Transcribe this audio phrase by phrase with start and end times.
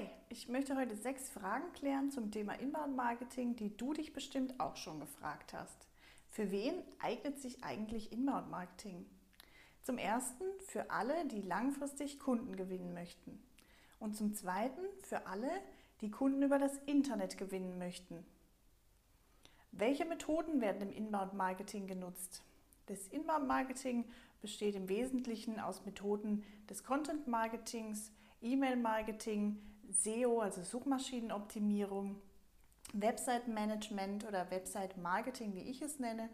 [0.00, 4.76] Hi, ich möchte heute sechs Fragen klären zum Thema Inbound-Marketing, die du dich bestimmt auch
[4.76, 5.86] schon gefragt hast.
[6.30, 9.04] Für wen eignet sich eigentlich Inbound-Marketing?
[9.82, 13.42] Zum ersten für alle, die langfristig Kunden gewinnen möchten.
[13.98, 15.50] Und zum zweiten für alle,
[16.00, 18.24] die Kunden über das Internet gewinnen möchten.
[19.70, 22.42] Welche Methoden werden im Inbound-Marketing genutzt?
[22.86, 24.06] Das Inbound-Marketing
[24.40, 29.60] besteht im Wesentlichen aus Methoden des Content-Marketings, E-Mail-Marketing,
[29.92, 32.20] SEO, also Suchmaschinenoptimierung,
[32.92, 36.28] Website-Management oder Website-Marketing, wie ich es nenne,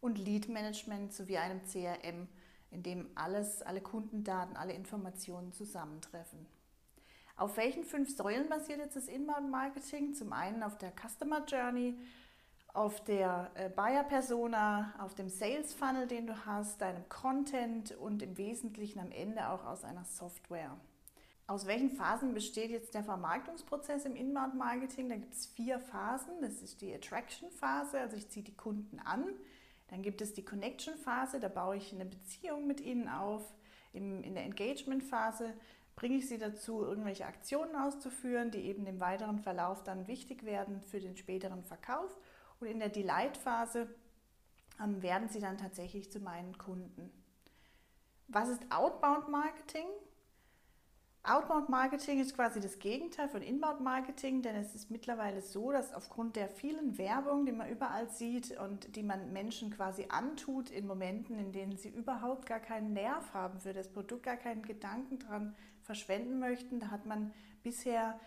[0.00, 2.28] und Lead-Management sowie einem CRM,
[2.70, 6.46] in dem alles, alle Kundendaten, alle Informationen zusammentreffen.
[7.36, 10.14] Auf welchen fünf Säulen basiert jetzt das Inbound-Marketing?
[10.14, 11.98] Zum einen auf der Customer Journey,
[12.74, 18.98] auf der äh, Buyer-Persona, auf dem Sales-Funnel, den du hast, deinem Content und im Wesentlichen
[18.98, 20.76] am Ende auch aus einer Software.
[21.52, 25.10] Aus welchen Phasen besteht jetzt der Vermarktungsprozess im Inbound-Marketing?
[25.10, 26.40] Da gibt es vier Phasen.
[26.40, 29.26] Das ist die Attraction-Phase, also ich ziehe die Kunden an.
[29.88, 33.42] Dann gibt es die Connection-Phase, da baue ich eine Beziehung mit ihnen auf.
[33.92, 35.52] in der Engagement-Phase
[35.94, 40.80] bringe ich sie dazu, irgendwelche Aktionen auszuführen, die eben im weiteren Verlauf dann wichtig werden
[40.80, 42.16] für den späteren Verkauf.
[42.60, 43.94] Und in der Delight-Phase
[44.82, 47.12] ähm, werden sie dann tatsächlich zu meinen Kunden.
[48.28, 49.84] Was ist Outbound Marketing?
[51.24, 55.94] Outbound Marketing ist quasi das Gegenteil von Inbound Marketing, denn es ist mittlerweile so, dass
[55.94, 60.84] aufgrund der vielen Werbung, die man überall sieht und die man Menschen quasi antut in
[60.84, 65.20] Momenten, in denen sie überhaupt gar keinen Nerv haben für das Produkt, gar keinen Gedanken
[65.20, 67.32] dran verschwenden möchten, da hat man
[67.62, 68.18] bisher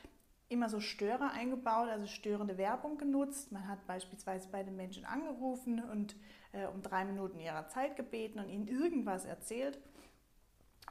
[0.48, 3.52] immer so Störer eingebaut, also störende Werbung genutzt.
[3.52, 6.16] Man hat beispielsweise bei den Menschen angerufen und
[6.54, 9.82] äh, um drei Minuten ihrer Zeit gebeten und ihnen irgendwas erzählt.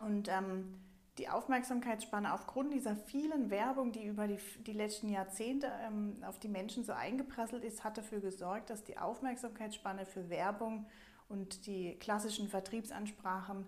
[0.00, 0.80] Und ähm,
[1.18, 6.48] die Aufmerksamkeitsspanne aufgrund dieser vielen Werbung, die über die, die letzten Jahrzehnte ähm, auf die
[6.48, 10.86] Menschen so eingeprasselt ist, hat dafür gesorgt, dass die Aufmerksamkeitsspanne für Werbung
[11.28, 13.66] und die klassischen Vertriebsansprachen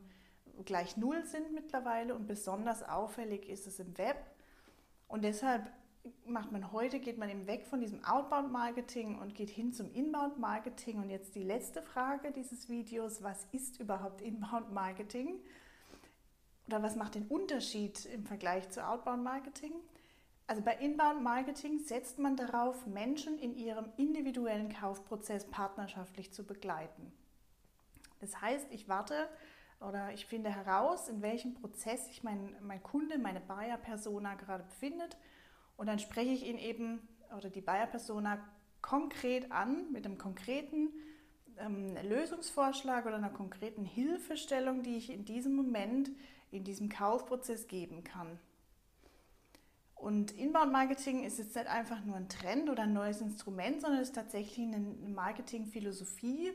[0.64, 4.16] gleich null sind mittlerweile und besonders auffällig ist es im Web.
[5.06, 5.70] Und deshalb
[6.24, 10.98] macht man heute, geht man eben weg von diesem Outbound-Marketing und geht hin zum Inbound-Marketing.
[10.98, 15.40] Und jetzt die letzte Frage dieses Videos, was ist überhaupt Inbound-Marketing?
[16.66, 19.72] Oder was macht den Unterschied im Vergleich zu Outbound Marketing?
[20.48, 27.12] Also bei Inbound Marketing setzt man darauf, Menschen in ihrem individuellen Kaufprozess partnerschaftlich zu begleiten.
[28.20, 29.28] Das heißt, ich warte
[29.80, 35.16] oder ich finde heraus, in welchem Prozess sich mein, mein Kunde, meine Buyer-Persona gerade befindet
[35.76, 37.06] und dann spreche ich ihn eben
[37.36, 38.38] oder die Buyer-Persona
[38.82, 40.90] konkret an mit einem konkreten
[41.58, 46.10] ähm, Lösungsvorschlag oder einer konkreten Hilfestellung, die ich in diesem Moment
[46.50, 48.38] in diesem Kaufprozess geben kann.
[49.94, 54.08] Und Inbound-Marketing ist jetzt nicht einfach nur ein Trend oder ein neues Instrument, sondern es
[54.08, 56.52] ist tatsächlich eine Marketingphilosophie.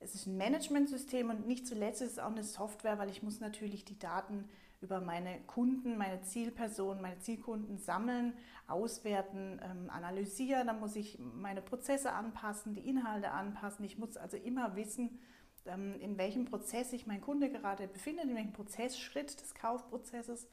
[0.00, 3.38] Es ist ein Managementsystem und nicht zuletzt ist es auch eine Software, weil ich muss
[3.38, 4.48] natürlich die Daten
[4.80, 8.32] über meine Kunden, meine Zielpersonen, meine Zielkunden sammeln,
[8.66, 10.66] auswerten, ähm, analysieren.
[10.66, 13.84] Dann muss ich meine Prozesse anpassen, die Inhalte anpassen.
[13.84, 15.20] Ich muss also immer wissen,
[15.66, 20.48] ähm, in welchem Prozess sich mein Kunde gerade befindet, in welchem Prozessschritt des Kaufprozesses,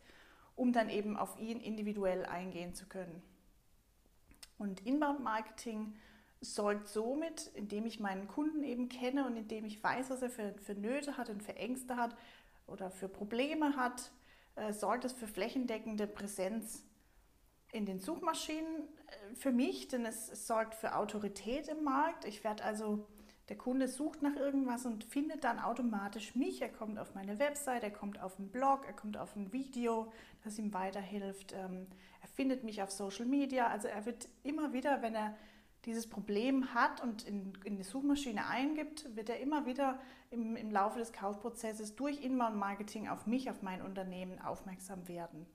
[0.55, 3.23] um dann eben auf ihn individuell eingehen zu können.
[4.57, 5.95] Und Inbound-Marketing
[6.41, 10.53] sorgt somit, indem ich meinen Kunden eben kenne und indem ich weiß, was er für,
[10.59, 12.15] für Nöte hat und für Ängste hat
[12.67, 14.11] oder für Probleme hat,
[14.55, 16.83] äh, sorgt es für flächendeckende Präsenz
[17.71, 22.25] in den Suchmaschinen äh, für mich, denn es sorgt für Autorität im Markt.
[22.25, 23.07] Ich werde also
[23.49, 26.61] der Kunde sucht nach irgendwas und findet dann automatisch mich.
[26.61, 30.11] Er kommt auf meine Website, er kommt auf einen Blog, er kommt auf ein Video,
[30.43, 31.53] das ihm weiterhilft.
[31.53, 31.87] Ähm,
[32.21, 33.67] er findet mich auf Social Media.
[33.67, 35.37] Also er wird immer wieder, wenn er
[35.87, 39.99] dieses Problem hat und in, in die Suchmaschine eingibt, wird er immer wieder
[40.29, 45.47] im, im Laufe des Kaufprozesses durch Inbound-Marketing auf mich, auf mein Unternehmen aufmerksam werden.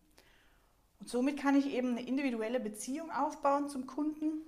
[0.98, 4.42] Und somit kann ich eben eine individuelle Beziehung aufbauen zum Kunden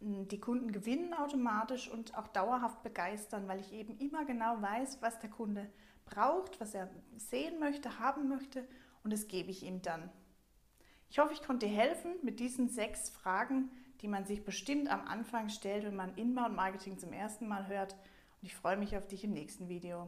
[0.00, 5.18] die Kunden gewinnen automatisch und auch dauerhaft begeistern, weil ich eben immer genau weiß, was
[5.20, 5.70] der Kunde
[6.04, 8.66] braucht, was er sehen möchte, haben möchte
[9.02, 10.10] und das gebe ich ihm dann.
[11.08, 13.70] Ich hoffe, ich konnte dir helfen mit diesen sechs Fragen,
[14.02, 17.92] die man sich bestimmt am Anfang stellt, wenn man Inbound Marketing zum ersten Mal hört.
[17.92, 20.04] Und ich freue mich auf dich im nächsten Video.